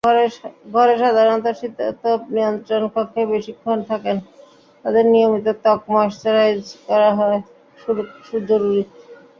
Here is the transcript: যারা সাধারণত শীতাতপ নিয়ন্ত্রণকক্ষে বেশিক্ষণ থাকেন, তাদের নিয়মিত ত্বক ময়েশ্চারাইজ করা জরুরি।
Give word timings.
যারা 0.03 0.95
সাধারণত 1.01 1.45
শীতাতপ 1.59 2.19
নিয়ন্ত্রণকক্ষে 2.35 3.21
বেশিক্ষণ 3.33 3.77
থাকেন, 3.89 4.17
তাদের 4.85 5.05
নিয়মিত 5.13 5.47
ত্বক 5.63 5.81
ময়েশ্চারাইজ 5.93 6.63
করা 6.87 7.09
জরুরি। 8.49 8.83